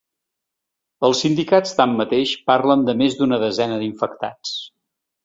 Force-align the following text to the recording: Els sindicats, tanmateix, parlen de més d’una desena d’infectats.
Els 1.09 1.19
sindicats, 1.25 1.75
tanmateix, 1.79 2.31
parlen 2.53 2.87
de 2.87 2.97
més 3.03 3.19
d’una 3.21 3.39
desena 3.45 3.79
d’infectats. 3.83 4.57